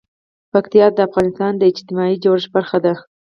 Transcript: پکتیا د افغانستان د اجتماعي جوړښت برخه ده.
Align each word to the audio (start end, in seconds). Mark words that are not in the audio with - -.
پکتیا 0.51 0.85
د 0.93 0.99
افغانستان 1.07 1.51
د 1.57 1.63
اجتماعي 1.71 2.15
جوړښت 2.23 2.49
برخه 2.55 2.77
ده. 2.85 2.93